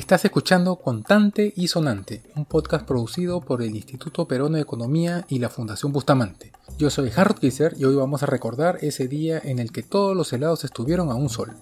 Estás 0.00 0.24
escuchando 0.24 0.76
Contante 0.76 1.52
y 1.54 1.68
Sonante, 1.68 2.22
un 2.34 2.46
podcast 2.46 2.86
producido 2.86 3.42
por 3.42 3.60
el 3.60 3.76
Instituto 3.76 4.26
Peruano 4.26 4.56
de 4.56 4.62
Economía 4.62 5.26
y 5.28 5.40
la 5.40 5.50
Fundación 5.50 5.92
Bustamante. 5.92 6.52
Yo 6.78 6.88
soy 6.88 7.12
Harold 7.14 7.38
Kisser 7.38 7.74
y 7.78 7.84
hoy 7.84 7.96
vamos 7.96 8.22
a 8.22 8.26
recordar 8.26 8.78
ese 8.80 9.08
día 9.08 9.38
en 9.44 9.58
el 9.58 9.72
que 9.72 9.82
todos 9.82 10.16
los 10.16 10.32
helados 10.32 10.64
estuvieron 10.64 11.10
a 11.10 11.16
un 11.16 11.28
sol. 11.28 11.54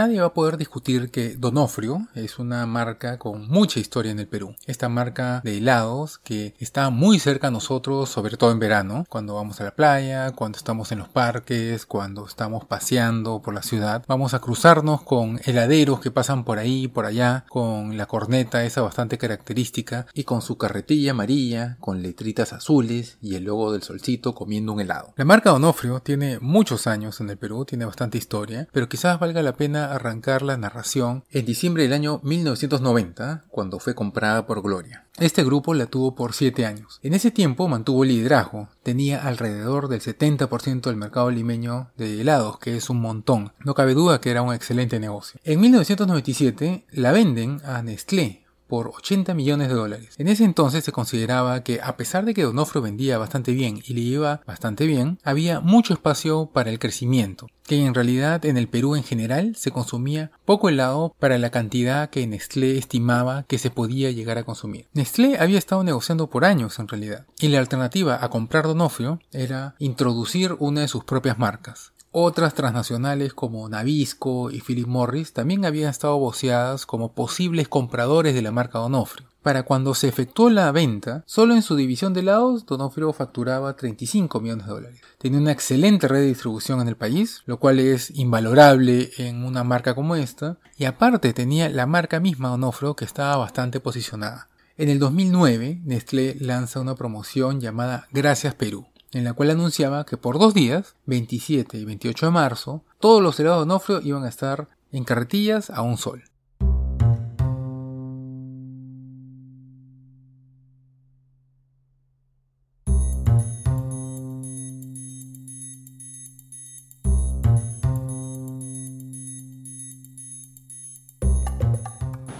Nadie 0.00 0.22
va 0.22 0.28
a 0.28 0.32
poder 0.32 0.56
discutir 0.56 1.10
que 1.10 1.36
Donofrio 1.36 2.08
es 2.14 2.38
una 2.38 2.64
marca 2.64 3.18
con 3.18 3.46
mucha 3.48 3.80
historia 3.80 4.10
en 4.10 4.18
el 4.18 4.28
Perú. 4.28 4.54
Esta 4.64 4.88
marca 4.88 5.42
de 5.44 5.58
helados 5.58 6.16
que 6.16 6.54
está 6.58 6.88
muy 6.88 7.18
cerca 7.18 7.48
a 7.48 7.50
nosotros, 7.50 8.08
sobre 8.08 8.38
todo 8.38 8.50
en 8.50 8.58
verano, 8.58 9.04
cuando 9.10 9.34
vamos 9.34 9.60
a 9.60 9.64
la 9.64 9.74
playa, 9.74 10.30
cuando 10.30 10.56
estamos 10.56 10.90
en 10.90 11.00
los 11.00 11.10
parques, 11.10 11.84
cuando 11.84 12.24
estamos 12.24 12.64
paseando 12.64 13.42
por 13.42 13.52
la 13.52 13.62
ciudad. 13.62 14.02
Vamos 14.08 14.32
a 14.32 14.38
cruzarnos 14.38 15.02
con 15.02 15.38
heladeros 15.44 16.00
que 16.00 16.10
pasan 16.10 16.44
por 16.44 16.58
ahí, 16.58 16.88
por 16.88 17.04
allá, 17.04 17.44
con 17.50 17.98
la 17.98 18.06
corneta 18.06 18.64
esa 18.64 18.80
bastante 18.80 19.18
característica 19.18 20.06
y 20.14 20.24
con 20.24 20.40
su 20.40 20.56
carretilla 20.56 21.10
amarilla, 21.10 21.76
con 21.78 22.00
letritas 22.00 22.54
azules 22.54 23.18
y 23.20 23.34
el 23.34 23.44
logo 23.44 23.70
del 23.70 23.82
solcito 23.82 24.34
comiendo 24.34 24.72
un 24.72 24.80
helado. 24.80 25.12
La 25.16 25.26
marca 25.26 25.50
Donofrio 25.50 26.00
tiene 26.00 26.38
muchos 26.40 26.86
años 26.86 27.20
en 27.20 27.28
el 27.28 27.36
Perú, 27.36 27.66
tiene 27.66 27.84
bastante 27.84 28.16
historia, 28.16 28.66
pero 28.72 28.88
quizás 28.88 29.20
valga 29.20 29.42
la 29.42 29.52
pena 29.52 29.89
arrancar 29.94 30.42
la 30.42 30.56
narración 30.56 31.24
en 31.30 31.46
diciembre 31.46 31.82
del 31.84 31.92
año 31.92 32.20
1990, 32.22 33.44
cuando 33.48 33.78
fue 33.78 33.94
comprada 33.94 34.46
por 34.46 34.62
Gloria. 34.62 35.06
Este 35.18 35.44
grupo 35.44 35.74
la 35.74 35.86
tuvo 35.86 36.14
por 36.14 36.32
7 36.32 36.64
años. 36.64 36.98
En 37.02 37.14
ese 37.14 37.30
tiempo 37.30 37.68
mantuvo 37.68 38.04
liderazgo, 38.04 38.68
tenía 38.82 39.22
alrededor 39.26 39.88
del 39.88 40.00
70% 40.00 40.82
del 40.82 40.96
mercado 40.96 41.30
limeño 41.30 41.90
de 41.96 42.20
helados, 42.20 42.58
que 42.58 42.76
es 42.76 42.88
un 42.88 43.00
montón. 43.00 43.52
No 43.64 43.74
cabe 43.74 43.94
duda 43.94 44.20
que 44.20 44.30
era 44.30 44.42
un 44.42 44.54
excelente 44.54 44.98
negocio. 44.98 45.38
En 45.44 45.60
1997 45.60 46.86
la 46.92 47.12
venden 47.12 47.60
a 47.64 47.82
Nestlé 47.82 48.39
por 48.70 48.88
80 48.88 49.34
millones 49.34 49.68
de 49.68 49.74
dólares. 49.74 50.14
En 50.16 50.28
ese 50.28 50.44
entonces 50.44 50.84
se 50.84 50.92
consideraba 50.92 51.62
que 51.62 51.80
a 51.82 51.96
pesar 51.96 52.24
de 52.24 52.32
que 52.32 52.44
Donofrio 52.44 52.80
vendía 52.80 53.18
bastante 53.18 53.52
bien 53.52 53.82
y 53.84 53.94
le 53.94 54.00
iba 54.00 54.40
bastante 54.46 54.86
bien, 54.86 55.18
había 55.24 55.60
mucho 55.60 55.92
espacio 55.92 56.46
para 56.46 56.70
el 56.70 56.78
crecimiento, 56.78 57.48
que 57.64 57.84
en 57.84 57.94
realidad 57.94 58.44
en 58.46 58.56
el 58.56 58.68
Perú 58.68 58.94
en 58.94 59.02
general 59.02 59.56
se 59.56 59.72
consumía 59.72 60.30
poco 60.44 60.68
helado 60.68 61.14
para 61.18 61.36
la 61.36 61.50
cantidad 61.50 62.10
que 62.10 62.26
Nestlé 62.26 62.78
estimaba 62.78 63.42
que 63.42 63.58
se 63.58 63.70
podía 63.70 64.12
llegar 64.12 64.38
a 64.38 64.44
consumir. 64.44 64.86
Nestlé 64.94 65.38
había 65.38 65.58
estado 65.58 65.82
negociando 65.82 66.30
por 66.30 66.44
años 66.44 66.78
en 66.78 66.86
realidad, 66.86 67.26
y 67.40 67.48
la 67.48 67.58
alternativa 67.58 68.24
a 68.24 68.30
comprar 68.30 68.64
Donofrio 68.64 69.18
era 69.32 69.74
introducir 69.80 70.54
una 70.60 70.82
de 70.82 70.88
sus 70.88 71.02
propias 71.02 71.38
marcas. 71.38 71.92
Otras 72.12 72.54
transnacionales 72.54 73.34
como 73.34 73.68
Nabisco 73.68 74.50
y 74.50 74.60
Philip 74.60 74.88
Morris 74.88 75.32
también 75.32 75.64
habían 75.64 75.90
estado 75.90 76.18
voceadas 76.18 76.84
como 76.84 77.12
posibles 77.12 77.68
compradores 77.68 78.34
de 78.34 78.42
la 78.42 78.50
marca 78.50 78.80
Donofrio. 78.80 79.28
Para 79.42 79.62
cuando 79.62 79.94
se 79.94 80.08
efectuó 80.08 80.50
la 80.50 80.72
venta, 80.72 81.22
solo 81.24 81.54
en 81.54 81.62
su 81.62 81.76
división 81.76 82.12
de 82.12 82.20
helados, 82.20 82.66
Donofrio 82.66 83.12
facturaba 83.12 83.76
35 83.76 84.40
millones 84.40 84.66
de 84.66 84.72
dólares. 84.72 85.00
Tenía 85.18 85.38
una 85.38 85.52
excelente 85.52 86.08
red 86.08 86.20
de 86.22 86.26
distribución 86.26 86.80
en 86.80 86.88
el 86.88 86.96
país, 86.96 87.42
lo 87.46 87.60
cual 87.60 87.78
es 87.78 88.10
invalorable 88.10 89.12
en 89.16 89.44
una 89.44 89.62
marca 89.62 89.94
como 89.94 90.16
esta, 90.16 90.58
y 90.76 90.86
aparte 90.86 91.32
tenía 91.32 91.68
la 91.68 91.86
marca 91.86 92.18
misma 92.18 92.48
Donofrio 92.48 92.96
que 92.96 93.04
estaba 93.04 93.36
bastante 93.36 93.78
posicionada. 93.78 94.48
En 94.76 94.88
el 94.88 94.98
2009, 94.98 95.80
Nestlé 95.84 96.36
lanza 96.40 96.80
una 96.80 96.96
promoción 96.96 97.60
llamada 97.60 98.08
Gracias 98.12 98.54
Perú, 98.54 98.86
en 99.12 99.24
la 99.24 99.32
cual 99.32 99.50
anunciaba 99.50 100.06
que 100.06 100.16
por 100.16 100.38
dos 100.38 100.54
días, 100.54 100.94
27 101.06 101.78
y 101.78 101.84
28 101.84 102.26
de 102.26 102.32
marzo, 102.32 102.84
todos 103.00 103.22
los 103.22 103.38
helados 103.40 103.58
de 103.58 103.68
Donofrio 103.68 104.00
iban 104.02 104.24
a 104.24 104.28
estar 104.28 104.68
en 104.92 105.04
carretillas 105.04 105.70
a 105.70 105.82
un 105.82 105.98
sol. 105.98 106.24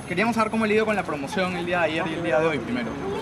Queríamos 0.09 0.35
saber 0.35 0.51
cómo 0.51 0.67
le 0.67 0.75
ido 0.75 0.85
con 0.85 0.97
la 0.97 1.05
promoción 1.05 1.57
el 1.57 1.67
día 1.67 1.79
de 1.79 1.85
ayer 1.85 2.05
y 2.09 2.15
el 2.15 2.23
día 2.25 2.41
de 2.41 2.47
hoy 2.47 2.59
primero. 2.59 3.20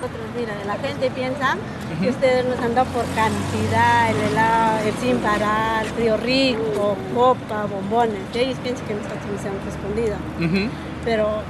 Nosotros, 0.00 0.26
mira, 0.36 0.54
la 0.64 0.74
gente 0.78 1.10
piensa 1.10 1.56
que 2.00 2.08
ustedes 2.10 2.44
nos 2.46 2.58
han 2.60 2.74
dado 2.74 2.86
por 2.92 3.04
cantidad, 3.16 4.10
el 4.10 4.30
helado, 4.30 4.78
el 4.86 4.94
sin 4.94 5.16
parar, 5.18 5.84
frío 5.86 6.16
rico, 6.18 6.96
copa, 7.14 7.64
bombones. 7.66 8.20
Ellos 8.32 8.56
piensan 8.62 8.86
que 8.86 8.94
nosotros 8.94 9.26
nos 9.34 9.44
hemos 9.44 9.64
respondido. 9.64 10.16
Ujú. 10.38 10.70
Pero 11.04 11.42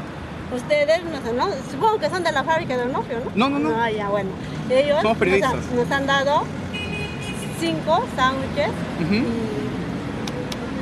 ustedes 0.56 1.04
nos 1.04 1.22
han, 1.26 1.36
no, 1.36 1.48
supongo 1.70 1.98
que 1.98 2.08
son 2.08 2.24
de 2.24 2.32
la 2.32 2.42
fábrica 2.42 2.76
de 2.78 2.84
Onofrio, 2.84 3.18
¿no? 3.36 3.48
No, 3.50 3.58
no, 3.58 3.68
no. 3.68 3.76
Ah, 3.82 3.90
ya, 3.90 4.08
bueno. 4.08 4.30
Ellos 4.70 5.02
Somos 5.02 5.18
nos, 5.20 5.42
han- 5.42 5.76
nos 5.76 5.90
han 5.90 6.06
dado 6.06 6.44
cinco 7.60 8.02
sándwiches 8.16 8.68
Ujú. 9.04 9.14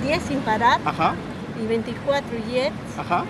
y 0.05 0.07
10 0.07 0.23
sin 0.23 0.39
parar 0.41 0.79
Ajá, 0.85 1.15
y 1.61 1.67
24 1.67 2.29
jets. 2.49 2.75
ajá. 2.99 3.25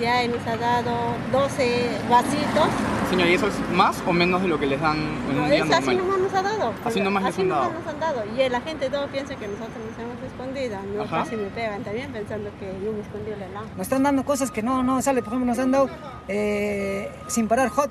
Ya 0.00 0.26
nos 0.28 0.46
ha 0.46 0.56
dado 0.56 0.92
12 1.32 1.88
vasitos. 2.08 2.68
Señor, 3.10 3.28
¿y 3.28 3.34
eso 3.34 3.48
es 3.48 3.54
más 3.72 4.00
o 4.06 4.12
menos 4.12 4.42
de 4.42 4.48
lo 4.48 4.58
que 4.58 4.66
les 4.66 4.80
dan 4.80 4.96
en 4.96 5.36
No, 5.36 5.42
un 5.44 5.50
día 5.50 5.64
es 5.64 5.70
así 5.72 5.86
normal? 5.86 5.96
nomás 5.96 6.18
nos 6.20 6.34
ha 6.34 6.42
dado. 6.42 6.74
Así 6.84 7.00
nomás 7.00 7.22
les 7.24 7.32
Así 7.32 7.42
han 7.42 7.48
dado. 7.48 7.72
nos 7.72 7.86
han 7.86 8.00
dado. 8.00 8.22
Y 8.36 8.48
la 8.48 8.60
gente 8.60 8.90
todo 8.90 9.08
piensa 9.08 9.34
que 9.34 9.48
nosotros 9.48 9.76
nos 9.90 9.98
hemos 9.98 10.20
respondido. 10.20 10.78
No, 10.94 11.02
Ajá. 11.02 11.24
casi 11.24 11.36
me 11.36 11.48
pegan 11.48 11.82
también 11.82 12.12
pensando 12.12 12.50
que 12.60 12.66
yo 12.84 12.92
me 12.92 13.00
escondí 13.00 13.32
el 13.32 13.42
helado. 13.42 13.66
Nos 13.76 13.80
están 13.80 14.02
dando 14.04 14.24
cosas 14.24 14.50
que 14.52 14.62
no, 14.62 14.82
no 14.84 15.02
sale. 15.02 15.20
Por 15.22 15.32
ejemplo, 15.32 15.46
nos 15.46 15.58
han 15.58 15.72
dado 15.72 15.90
eh, 16.28 17.10
sin 17.26 17.48
parar 17.48 17.68
hot, 17.70 17.90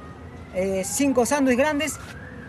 eh, 0.54 0.84
cinco 0.86 1.26
sándwiches 1.26 1.58
grandes, 1.58 2.00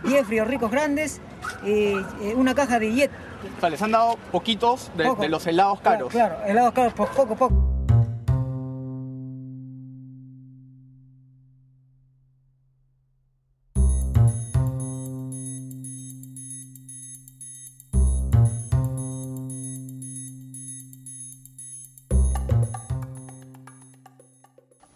10 0.05 0.27
fríos 0.27 0.47
ricos 0.47 0.71
grandes 0.71 1.21
y 1.65 1.95
eh, 1.95 2.35
una 2.37 2.55
caja 2.55 2.79
de 2.79 2.93
jet. 2.93 3.11
O 3.57 3.61
sea, 3.61 3.71
les 3.71 3.83
han 3.83 3.91
dado 3.91 4.17
poquitos 4.31 4.93
de, 4.97 5.29
los 5.29 5.47
helados 5.47 5.81
caros. 5.81 6.11
Claro, 6.13 6.37
claro, 6.37 6.51
helados 6.51 6.73
caros, 6.75 6.93
poco, 6.93 7.27
poco. 7.27 7.68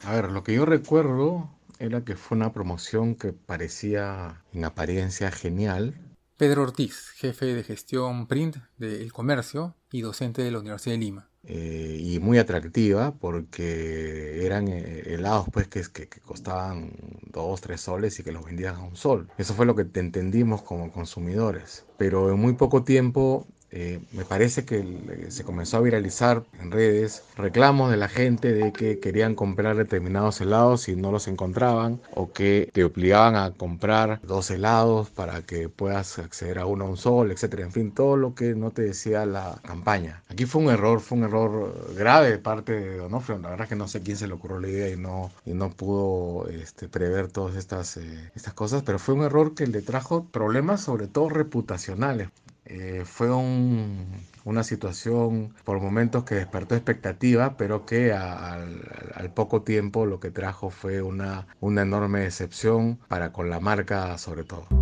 A 0.02 0.14
ver, 0.14 0.30
lo 0.30 0.42
que 0.44 0.54
yo 0.54 0.64
recuerdo 0.66 1.48
era 1.78 2.04
que 2.04 2.14
fue 2.16 2.36
una 2.36 2.52
promoción 2.52 3.14
que 3.14 3.32
parecía 3.32 4.44
en 4.52 4.64
apariencia 4.64 5.30
genial. 5.32 5.94
Pedro 6.36 6.62
Ortiz, 6.64 7.08
jefe 7.16 7.46
de 7.54 7.64
gestión 7.64 8.26
print 8.26 8.56
del 8.76 9.10
comercio 9.14 9.76
y 9.90 10.02
docente 10.02 10.42
de 10.42 10.50
la 10.50 10.58
Universidad 10.58 10.94
de 10.96 10.98
Lima. 10.98 11.30
eh, 11.44 11.98
y 12.00 12.20
muy 12.20 12.38
atractiva 12.38 13.14
porque 13.18 14.46
eran 14.46 14.68
eh, 14.68 15.14
helados 15.14 15.46
pues 15.52 15.66
que, 15.68 15.82
que, 15.92 16.08
que 16.08 16.20
costaban 16.20 16.92
dos, 17.26 17.60
tres 17.60 17.80
soles 17.80 18.18
y 18.20 18.22
que 18.24 18.32
los 18.32 18.44
vendían 18.44 18.76
a 18.76 18.82
un 18.84 18.96
sol. 18.96 19.28
Eso 19.36 19.54
fue 19.54 19.66
lo 19.66 19.74
que 19.74 19.84
te 19.84 20.00
entendimos 20.00 20.62
como 20.62 20.92
consumidores. 20.92 21.84
Pero 21.96 22.30
en 22.30 22.38
muy 22.38 22.52
poco 22.54 22.84
tiempo 22.84 23.46
eh, 23.72 24.00
me 24.12 24.24
parece 24.24 24.64
que 24.64 24.82
le- 24.84 25.30
se 25.30 25.44
comenzó 25.44 25.78
a 25.78 25.80
viralizar 25.80 26.44
en 26.60 26.70
redes 26.70 27.22
reclamos 27.36 27.90
de 27.90 27.96
la 27.96 28.08
gente 28.08 28.52
de 28.52 28.72
que 28.72 28.98
querían 29.00 29.34
comprar 29.34 29.76
determinados 29.76 30.40
helados 30.40 30.88
y 30.88 30.96
no 30.96 31.10
los 31.12 31.26
encontraban 31.28 32.00
o 32.14 32.32
que 32.32 32.70
te 32.72 32.84
obligaban 32.84 33.36
a 33.36 33.52
comprar 33.52 34.20
dos 34.22 34.50
helados 34.50 35.10
para 35.10 35.42
que 35.42 35.68
puedas 35.68 36.18
acceder 36.18 36.58
a 36.58 36.66
uno 36.66 36.84
a 36.84 36.88
un 36.90 36.96
sol, 36.96 37.30
etcétera. 37.32 37.64
En 37.64 37.72
fin, 37.72 37.92
todo 37.92 38.16
lo 38.16 38.34
que 38.34 38.54
no 38.54 38.70
te 38.70 38.82
decía 38.82 39.26
la 39.26 39.58
campaña. 39.64 40.22
Aquí 40.28 40.44
fue 40.46 40.62
un 40.62 40.70
error, 40.70 41.00
fue 41.00 41.18
un 41.18 41.24
error 41.24 41.94
grave 41.96 42.30
de 42.30 42.38
parte 42.38 42.72
de 42.72 42.96
Donofrio. 42.98 43.38
La 43.38 43.50
verdad 43.50 43.64
es 43.64 43.68
que 43.70 43.76
no 43.76 43.88
sé 43.88 44.02
quién 44.02 44.16
se 44.16 44.26
le 44.26 44.34
ocurrió 44.34 44.60
la 44.60 44.68
idea 44.68 44.88
y 44.90 44.96
no, 44.96 45.30
pudo 45.70 46.48
este, 46.48 46.88
prever 46.88 47.28
todas 47.28 47.56
eh, 47.96 48.30
estas 48.34 48.54
cosas, 48.54 48.82
pero 48.82 48.98
fue 48.98 49.14
un 49.14 49.22
error 49.24 49.54
que 49.54 49.66
le 49.66 49.82
trajo 49.82 50.24
problemas 50.30 50.82
sobre 50.82 51.06
todo 51.08 51.28
reputacionales. 51.28 52.28
Eh, 52.74 53.02
fue 53.04 53.30
un- 53.30 54.06
una 54.44 54.64
situación 54.64 55.54
por 55.62 55.78
momentos 55.80 56.24
que 56.24 56.36
despertó 56.36 56.74
expectativa, 56.74 57.56
pero 57.58 57.84
que 57.84 58.12
al 58.14 59.30
poco 59.34 59.62
tiempo 59.62 60.06
lo 60.06 60.20
que 60.20 60.30
trajo 60.30 60.70
fue 60.70 61.02
una, 61.02 61.46
una 61.60 61.82
enorme 61.82 62.20
decepción 62.20 62.98
para 63.08 63.30
con 63.30 63.50
la 63.50 63.60
marca 63.60 64.16
sobre 64.16 64.44
todo. 64.44 64.81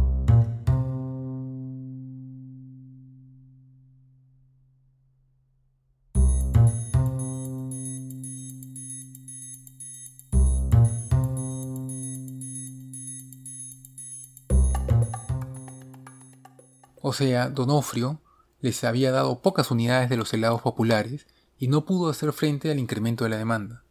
O 17.10 17.12
sea, 17.12 17.50
Donofrio 17.50 18.20
les 18.60 18.84
había 18.84 19.10
dado 19.10 19.40
pocas 19.40 19.72
unidades 19.72 20.08
de 20.08 20.16
los 20.16 20.32
helados 20.32 20.62
populares 20.62 21.26
y 21.58 21.66
no 21.66 21.84
pudo 21.84 22.08
hacer 22.08 22.32
frente 22.32 22.70
al 22.70 22.78
incremento 22.78 23.24
de 23.24 23.30
la 23.30 23.36
demanda. 23.36 23.82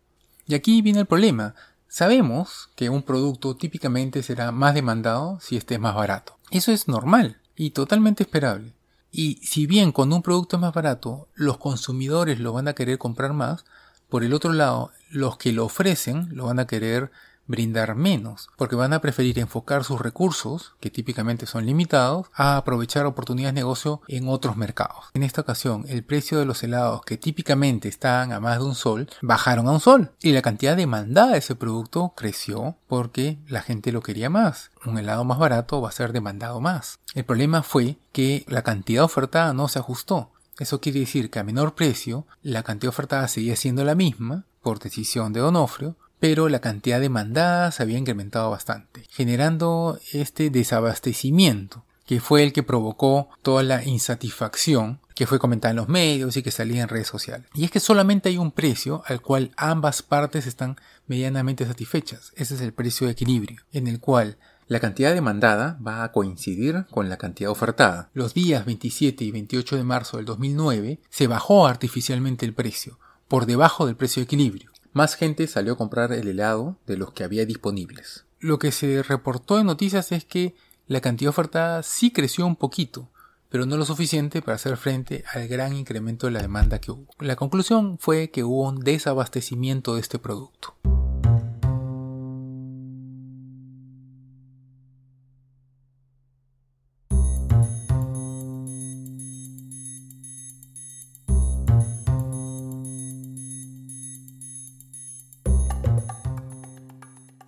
Y 0.48 0.54
aquí 0.54 0.82
viene 0.82 1.02
el 1.02 1.06
problema. 1.06 1.54
Sabemos 1.90 2.70
que 2.78 2.90
un 2.90 3.04
producto 3.04 3.58
típicamente 3.58 4.24
será 4.24 4.54
más 4.54 4.74
demandado 4.74 5.38
si 5.42 5.58
esté 5.58 5.80
más 5.80 5.96
barato. 5.96 6.38
Eso 6.50 6.72
es 6.72 6.88
normal 6.88 7.42
y 7.58 7.72
totalmente 7.72 8.24
esperable. 8.24 8.74
Y 9.12 9.46
si 9.46 9.68
bien 9.68 9.92
cuando 9.92 10.16
un 10.16 10.24
producto 10.24 10.56
es 10.56 10.62
más 10.62 10.74
barato, 10.74 11.28
los 11.36 11.58
consumidores 11.58 12.40
lo 12.40 12.54
van 12.54 12.70
a 12.70 12.74
querer 12.74 13.00
comprar 13.00 13.34
más, 13.34 13.66
por 14.08 14.24
el 14.24 14.34
otro 14.34 14.54
lado, 14.54 14.94
los 15.10 15.36
que 15.36 15.52
lo 15.52 15.66
ofrecen 15.66 16.30
lo 16.32 16.46
van 16.46 16.60
a 16.60 16.68
querer 16.68 17.12
brindar 17.50 17.96
menos, 17.96 18.48
porque 18.56 18.78
van 18.78 18.94
a 18.94 19.02
preferir 19.02 19.40
enfocar 19.40 19.84
sus 19.84 20.00
recursos, 20.00 20.76
que 20.80 20.92
típicamente 20.92 21.48
son 21.48 21.66
limitados, 21.66 22.28
a 22.34 22.56
aprovechar 22.56 23.06
oportunidades 23.06 23.56
de 23.56 23.62
negocio 23.62 24.02
en 24.08 24.30
otros 24.30 24.56
mercados. 24.56 25.08
En 25.16 25.24
esta 25.24 25.42
ocasión, 25.42 25.84
el 25.90 26.04
precio 26.04 26.40
de 26.40 26.46
los 26.46 26.64
helados 26.64 27.02
que 27.02 27.18
típicamente 27.18 27.90
estaban 27.90 28.32
a 28.32 28.40
más 28.40 28.60
de 28.60 28.66
un 28.66 28.76
sol, 28.76 29.10
bajaron 29.22 29.68
a 29.68 29.72
un 29.72 29.80
sol, 29.80 30.12
y 30.22 30.32
la 30.32 30.44
cantidad 30.44 30.78
demandada 30.78 31.32
de 31.32 31.40
ese 31.40 31.56
producto 31.56 32.14
creció 32.16 32.76
porque 32.88 33.40
la 33.48 33.62
gente 33.62 33.92
lo 33.92 34.02
quería 34.02 34.30
más. 34.30 34.70
Un 34.86 35.00
helado 35.00 35.24
más 35.24 35.40
barato 35.40 35.82
va 35.82 35.90
a 35.90 35.94
ser 35.94 36.14
demandado 36.14 36.62
más. 36.62 37.00
El 37.16 37.26
problema 37.26 37.64
fue 37.64 37.98
que 38.12 38.46
la 38.48 38.62
cantidad 38.62 39.04
ofertada 39.04 39.54
no 39.54 39.68
se 39.68 39.80
ajustó. 39.80 40.30
Eso 40.60 40.82
quiere 40.82 41.00
decir 41.00 41.32
que 41.32 41.40
a 41.40 41.44
menor 41.44 41.74
precio, 41.74 42.28
la 42.44 42.64
cantidad 42.64 42.90
ofertada 42.90 43.28
seguía 43.28 43.56
siendo 43.56 43.84
la 43.84 43.96
misma, 43.96 44.44
por 44.62 44.80
decisión 44.80 45.34
de 45.34 45.40
Donofrio, 45.40 45.96
pero 46.20 46.50
la 46.50 46.60
cantidad 46.60 47.00
demandada 47.00 47.72
se 47.72 47.84
había 47.84 47.98
incrementado 47.98 48.50
bastante, 48.52 49.06
generando 49.10 50.00
este 50.12 50.50
desabastecimiento 50.50 51.86
que 52.06 52.20
fue 52.20 52.42
el 52.42 52.54
que 52.54 52.64
provocó 52.64 53.30
toda 53.44 53.62
la 53.62 53.84
insatisfacción 53.84 55.00
que 55.14 55.28
fue 55.28 55.38
comentada 55.38 55.72
en 55.72 55.78
los 55.78 55.90
medios 55.90 56.38
y 56.38 56.42
que 56.42 56.50
salía 56.50 56.82
en 56.82 56.90
redes 56.90 57.08
sociales. 57.08 57.46
Y 57.54 57.66
es 57.66 57.72
que 57.72 57.80
solamente 57.80 58.30
hay 58.30 58.38
un 58.38 58.52
precio 58.52 59.04
al 59.06 59.22
cual 59.22 59.52
ambas 59.58 60.02
partes 60.02 60.48
están 60.48 60.78
medianamente 61.06 61.68
satisfechas. 61.68 62.32
Ese 62.36 62.56
es 62.56 62.62
el 62.62 62.74
precio 62.74 63.06
de 63.06 63.14
equilibrio, 63.14 63.62
en 63.74 63.86
el 63.86 64.00
cual 64.00 64.38
la 64.68 64.80
cantidad 64.80 65.14
demandada 65.14 65.78
va 65.86 66.04
a 66.04 66.12
coincidir 66.12 66.86
con 66.90 67.10
la 67.10 67.18
cantidad 67.18 67.52
ofertada. 67.52 68.10
Los 68.14 68.34
días 68.34 68.66
27 68.66 69.24
y 69.24 69.32
28 69.32 69.76
de 69.76 69.84
marzo 69.84 70.18
del 70.18 70.26
2009 70.26 71.02
se 71.10 71.28
bajó 71.28 71.68
artificialmente 71.68 72.46
el 72.46 72.56
precio, 72.56 72.98
por 73.28 73.46
debajo 73.46 73.86
del 73.86 73.96
precio 73.96 74.22
de 74.22 74.26
equilibrio 74.26 74.72
más 74.94 75.16
gente 75.16 75.48
salió 75.48 75.74
a 75.74 75.78
comprar 75.78 76.12
el 76.14 76.28
helado 76.28 76.78
de 76.88 76.98
los 76.98 77.14
que 77.14 77.24
había 77.24 77.46
disponibles. 77.46 78.26
Lo 78.40 78.60
que 78.60 78.72
se 78.72 79.04
reportó 79.04 79.60
en 79.60 79.68
noticias 79.68 80.12
es 80.12 80.26
que 80.26 80.56
la 80.88 81.02
cantidad 81.02 81.30
ofertada 81.30 81.84
sí 81.84 82.12
creció 82.12 82.46
un 82.46 82.56
poquito, 82.56 83.10
pero 83.50 83.66
no 83.66 83.78
lo 83.78 83.86
suficiente 83.86 84.42
para 84.42 84.56
hacer 84.56 84.78
frente 84.78 85.24
al 85.34 85.48
gran 85.48 85.76
incremento 85.76 86.28
de 86.28 86.34
la 86.34 86.42
demanda 86.42 86.80
que 86.80 86.92
hubo. 86.92 87.08
La 87.20 87.36
conclusión 87.36 87.98
fue 88.00 88.32
que 88.32 88.44
hubo 88.44 88.68
un 88.68 88.80
desabastecimiento 88.80 89.96
de 89.96 90.02
este 90.02 90.20
producto. 90.20 90.76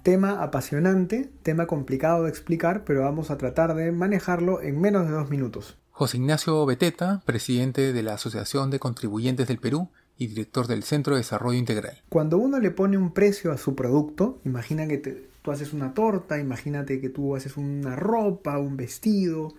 Tema 0.03 0.41
apasionante, 0.41 1.29
tema 1.43 1.67
complicado 1.67 2.23
de 2.23 2.29
explicar, 2.29 2.83
pero 2.85 3.01
vamos 3.01 3.29
a 3.29 3.37
tratar 3.37 3.75
de 3.75 3.91
manejarlo 3.91 4.59
en 4.59 4.81
menos 4.81 5.05
de 5.05 5.11
dos 5.11 5.29
minutos. 5.29 5.77
José 5.91 6.17
Ignacio 6.17 6.65
Beteta, 6.65 7.21
presidente 7.23 7.93
de 7.93 8.01
la 8.01 8.15
Asociación 8.15 8.71
de 8.71 8.79
Contribuyentes 8.79 9.47
del 9.47 9.59
Perú 9.59 9.89
y 10.17 10.25
director 10.25 10.65
del 10.65 10.81
Centro 10.81 11.13
de 11.13 11.19
Desarrollo 11.19 11.59
Integral. 11.59 12.01
Cuando 12.09 12.39
uno 12.39 12.59
le 12.59 12.71
pone 12.71 12.97
un 12.97 13.13
precio 13.13 13.51
a 13.51 13.57
su 13.59 13.75
producto, 13.75 14.39
imagina 14.43 14.87
que 14.87 14.97
tú 14.97 15.51
haces 15.51 15.71
una 15.71 15.93
torta, 15.93 16.39
imagínate 16.39 16.99
que 16.99 17.09
tú 17.09 17.35
haces 17.35 17.55
una 17.55 17.95
ropa, 17.95 18.57
un 18.57 18.77
vestido 18.77 19.53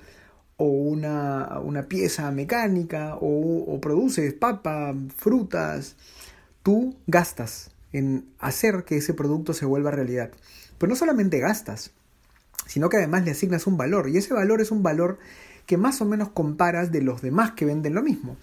o 0.56 0.65
una, 0.65 1.61
una 1.62 1.85
pieza 1.85 2.29
mecánica 2.33 3.15
o, 3.21 3.65
o 3.73 3.81
produces 3.81 4.35
papa, 4.35 4.93
frutas, 5.17 5.97
tú 6.65 6.97
gastas 7.06 7.72
en 7.93 8.27
hacer 8.39 8.85
que 8.85 8.97
ese 8.97 9.15
producto 9.15 9.55
se 9.55 9.67
vuelva 9.67 9.91
realidad. 9.91 10.31
Pero 10.79 10.91
no 10.91 10.97
solamente 10.97 11.39
gastas, 11.39 11.93
sino 12.67 12.89
que 12.89 12.97
además 12.97 13.25
le 13.25 13.33
asignas 13.33 13.67
un 13.67 13.77
valor. 13.77 14.09
Y 14.09 14.17
ese 14.17 14.35
valor 14.35 14.61
es 14.61 14.71
un 14.71 14.83
valor 14.83 15.19
que 15.67 15.77
más 15.77 16.00
o 16.00 16.05
menos 16.05 16.31
comparas 16.31 16.91
de 16.91 17.03
los 17.03 17.23
demás 17.23 17.53
que 17.53 17.65
venden 17.65 17.94
lo 17.94 18.03
mismo. 18.03 18.37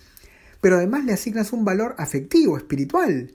Pero 0.62 0.78
además 0.78 1.06
le 1.06 1.14
asignas 1.14 1.54
un 1.54 1.66
valor 1.66 1.96
afectivo, 1.98 2.58
espiritual. 2.58 3.32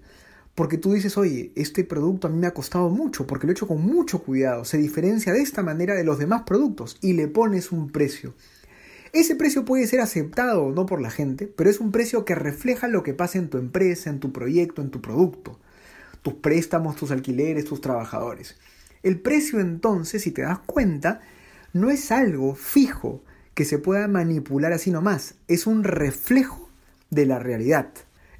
Porque 0.55 0.79
tú 0.79 0.93
dices, 0.93 1.19
oye, 1.19 1.51
este 1.57 1.83
producto 1.83 2.29
a 2.29 2.31
mí 2.31 2.39
me 2.39 2.47
ha 2.47 2.55
costado 2.55 2.89
mucho, 2.89 3.27
porque 3.27 3.47
lo 3.47 3.51
he 3.51 3.55
hecho 3.55 3.67
con 3.67 3.83
mucho 3.83 4.23
cuidado, 4.23 4.65
se 4.65 4.79
diferencia 4.79 5.33
de 5.33 5.43
esta 5.43 5.65
manera 5.65 5.95
de 5.95 6.05
los 6.05 6.21
demás 6.21 6.43
productos 6.43 6.97
y 7.01 7.15
le 7.15 7.27
pones 7.27 7.73
un 7.73 7.91
precio. 7.91 8.35
Ese 9.13 9.35
precio 9.35 9.65
puede 9.65 9.89
ser 9.89 10.01
aceptado 10.01 10.63
o 10.63 10.73
no 10.73 10.87
por 10.87 11.01
la 11.01 11.11
gente, 11.11 11.47
pero 11.49 11.71
es 11.71 11.81
un 11.81 11.91
precio 11.91 12.25
que 12.25 12.37
refleja 12.37 12.87
lo 12.87 13.03
que 13.03 13.15
pasa 13.15 13.39
en 13.39 13.51
tu 13.51 13.59
empresa, 13.59 14.11
en 14.11 14.21
tu 14.21 14.33
proyecto, 14.33 14.81
en 14.81 14.91
tu 14.91 15.01
producto 15.01 15.59
tus 16.25 16.35
préstamos, 16.35 16.97
tus 16.97 17.11
alquileres, 17.11 17.67
tus 17.67 17.83
trabajadores. 17.83 18.57
El 19.03 19.21
precio 19.21 19.61
entonces, 19.61 20.23
si 20.23 20.31
te 20.31 20.41
das 20.41 20.59
cuenta, 20.61 21.21
no 21.75 21.91
es 21.91 22.11
algo 22.11 22.55
fijo 22.55 23.23
que 23.53 23.67
se 23.67 23.79
pueda 23.79 24.09
manipular 24.09 24.73
así 24.73 24.91
nomás, 24.91 25.35
es 25.49 25.67
un 25.67 25.85
reflejo 25.85 26.71
de 27.11 27.27
la 27.27 27.39
realidad. 27.39 27.91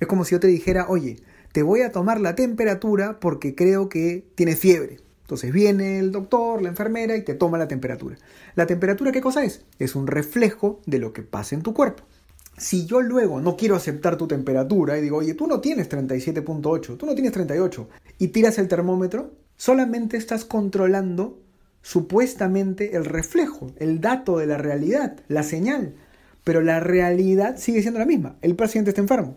Es 0.01 0.09
como 0.09 0.25
si 0.25 0.33
yo 0.33 0.41
te 0.41 0.47
dijera, 0.47 0.87
oye, 0.89 1.19
te 1.53 1.63
voy 1.63 1.83
a 1.83 1.93
tomar 1.93 2.23
la 2.23 2.35
temperatura 2.35 3.21
porque 3.21 3.55
creo 3.55 3.91
que 3.91 4.25
tienes 4.35 4.59
fiebre. 4.59 5.01
Entonces 5.21 5.53
viene 5.53 5.99
el 5.99 6.11
doctor, 6.11 6.63
la 6.63 6.71
enfermera 6.71 7.17
y 7.17 7.23
te 7.23 7.35
toma 7.35 7.59
la 7.59 7.69
temperatura. 7.69 8.17
¿La 8.55 8.67
temperatura 8.67 9.13
qué 9.13 9.21
cosa 9.21 9.45
es? 9.45 9.67
Es 9.79 9.95
un 9.95 10.07
reflejo 10.07 10.81
de 10.87 11.01
lo 11.01 11.13
que 11.13 11.23
pasa 11.23 11.55
en 11.55 11.63
tu 11.63 11.75
cuerpo. 11.75 12.05
Si 12.57 12.87
yo 12.87 13.01
luego 13.01 13.41
no 13.41 13.57
quiero 13.57 13.77
aceptar 13.77 14.17
tu 14.17 14.27
temperatura 14.27 14.97
y 14.99 15.03
digo, 15.03 15.19
oye, 15.19 15.35
tú 15.35 15.47
no 15.47 15.61
tienes 15.61 15.91
37.8, 15.91 16.97
tú 16.97 17.07
no 17.07 17.15
tienes 17.15 17.33
38, 17.33 17.89
y 18.19 18.29
tiras 18.29 18.59
el 18.59 18.69
termómetro, 18.69 19.35
solamente 19.57 20.17
estás 20.17 20.45
controlando 20.45 21.41
supuestamente 21.83 22.97
el 22.97 23.05
reflejo, 23.05 23.73
el 23.77 24.01
dato 24.01 24.39
de 24.39 24.47
la 24.47 24.57
realidad, 24.57 25.17
la 25.29 25.43
señal. 25.43 25.95
Pero 26.45 26.61
la 26.61 26.81
realidad 26.81 27.57
sigue 27.57 27.81
siendo 27.81 27.99
la 27.99 28.07
misma. 28.07 28.37
El 28.43 28.55
paciente 28.55 28.91
está 28.91 29.01
enfermo. 29.01 29.37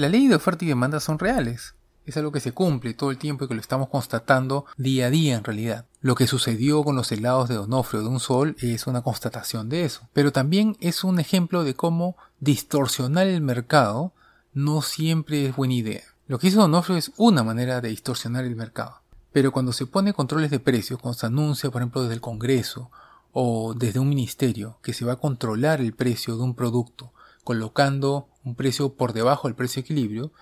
La 0.00 0.08
ley 0.08 0.28
de 0.28 0.34
oferta 0.36 0.64
y 0.64 0.68
demanda 0.68 0.98
son 0.98 1.18
reales. 1.18 1.74
Es 2.06 2.16
algo 2.16 2.32
que 2.32 2.40
se 2.40 2.52
cumple 2.52 2.94
todo 2.94 3.10
el 3.10 3.18
tiempo 3.18 3.44
y 3.44 3.48
que 3.48 3.54
lo 3.54 3.60
estamos 3.60 3.90
constatando 3.90 4.64
día 4.78 5.08
a 5.08 5.10
día 5.10 5.36
en 5.36 5.44
realidad. 5.44 5.84
Lo 6.00 6.14
que 6.14 6.26
sucedió 6.26 6.82
con 6.82 6.96
los 6.96 7.12
helados 7.12 7.50
de 7.50 7.56
Donofrio 7.56 8.00
de 8.00 8.08
un 8.08 8.18
sol 8.18 8.56
es 8.60 8.86
una 8.86 9.02
constatación 9.02 9.68
de 9.68 9.84
eso. 9.84 10.08
Pero 10.14 10.32
también 10.32 10.78
es 10.80 11.04
un 11.04 11.20
ejemplo 11.20 11.64
de 11.64 11.74
cómo 11.74 12.16
distorsionar 12.38 13.26
el 13.26 13.42
mercado 13.42 14.14
no 14.54 14.80
siempre 14.80 15.44
es 15.44 15.54
buena 15.54 15.74
idea. 15.74 16.04
Lo 16.28 16.38
que 16.38 16.46
hizo 16.46 16.62
Donofrio 16.62 16.96
es 16.96 17.12
una 17.18 17.44
manera 17.44 17.82
de 17.82 17.90
distorsionar 17.90 18.46
el 18.46 18.56
mercado. 18.56 19.02
Pero 19.32 19.52
cuando 19.52 19.74
se 19.74 19.84
pone 19.84 20.14
controles 20.14 20.50
de 20.50 20.60
precios, 20.60 20.98
cuando 20.98 21.18
se 21.18 21.26
anuncia, 21.26 21.70
por 21.70 21.82
ejemplo, 21.82 22.00
desde 22.00 22.14
el 22.14 22.22
Congreso 22.22 22.90
o 23.32 23.74
desde 23.74 24.00
un 24.00 24.08
ministerio 24.08 24.78
que 24.80 24.94
se 24.94 25.04
va 25.04 25.12
a 25.12 25.20
controlar 25.20 25.82
el 25.82 25.92
precio 25.92 26.38
de 26.38 26.42
un 26.42 26.54
producto, 26.54 27.12
colocando 27.44 28.29
un 28.44 28.54
precio 28.54 28.94
por 28.94 29.12
debajo 29.12 29.48
del 29.48 29.54
precio 29.54 29.82
de 29.82 29.86
equilibrio, 29.86 30.32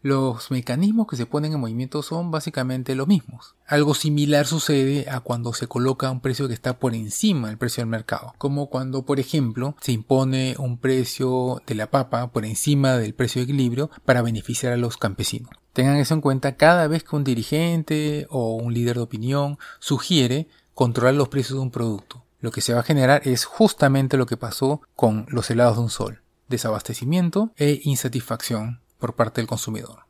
los 0.00 0.52
mecanismos 0.52 1.08
que 1.08 1.16
se 1.16 1.26
ponen 1.26 1.52
en 1.52 1.60
movimiento 1.60 2.02
son 2.02 2.30
básicamente 2.30 2.94
los 2.94 3.08
mismos. 3.08 3.56
Algo 3.66 3.94
similar 3.94 4.46
sucede 4.46 5.10
a 5.10 5.20
cuando 5.20 5.52
se 5.52 5.66
coloca 5.66 6.10
un 6.10 6.20
precio 6.20 6.46
que 6.46 6.54
está 6.54 6.78
por 6.78 6.94
encima 6.94 7.48
del 7.48 7.58
precio 7.58 7.80
del 7.80 7.90
mercado, 7.90 8.32
como 8.38 8.70
cuando, 8.70 9.02
por 9.02 9.18
ejemplo, 9.18 9.74
se 9.80 9.90
impone 9.90 10.54
un 10.58 10.78
precio 10.78 11.62
de 11.66 11.74
la 11.74 11.90
papa 11.90 12.28
por 12.28 12.44
encima 12.44 12.96
del 12.96 13.14
precio 13.14 13.40
de 13.40 13.44
equilibrio 13.44 13.90
para 14.04 14.22
beneficiar 14.22 14.72
a 14.72 14.76
los 14.76 14.98
campesinos. 14.98 15.50
Tengan 15.72 15.96
eso 15.96 16.14
en 16.14 16.20
cuenta 16.20 16.56
cada 16.56 16.86
vez 16.86 17.02
que 17.02 17.16
un 17.16 17.24
dirigente 17.24 18.28
o 18.30 18.54
un 18.54 18.74
líder 18.74 18.96
de 18.96 19.02
opinión 19.02 19.58
sugiere 19.80 20.46
controlar 20.74 21.14
los 21.14 21.28
precios 21.28 21.58
de 21.58 21.62
un 21.62 21.72
producto. 21.72 22.24
Lo 22.40 22.52
que 22.52 22.60
se 22.60 22.72
va 22.72 22.80
a 22.80 22.84
generar 22.84 23.22
es 23.24 23.44
justamente 23.44 24.16
lo 24.16 24.26
que 24.26 24.36
pasó 24.36 24.80
con 24.94 25.26
los 25.28 25.50
helados 25.50 25.76
de 25.76 25.82
un 25.82 25.90
sol 25.90 26.22
desabastecimiento 26.48 27.52
e 27.56 27.80
insatisfacción 27.84 28.80
por 28.98 29.14
parte 29.14 29.40
del 29.40 29.48
consumidor. 29.48 30.08